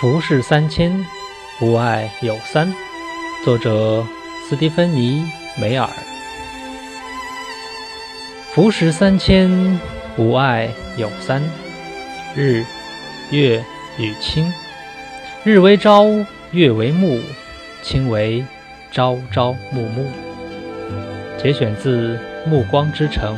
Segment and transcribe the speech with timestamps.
[0.00, 1.04] 浮世三千
[1.60, 2.72] 吾爱有三
[3.44, 4.02] 作者
[4.48, 5.22] 斯蒂芬妮
[5.60, 5.86] 梅尔
[8.54, 9.78] 浮世三千
[10.16, 11.42] 吾爱有三
[12.34, 12.64] 日
[13.30, 13.62] 月
[13.98, 14.50] 与卿。
[15.44, 16.06] 日为朝
[16.52, 17.20] 月为暮
[17.82, 18.42] 卿为
[18.90, 20.10] 朝朝暮暮。
[21.36, 23.36] 节选自暮光之城。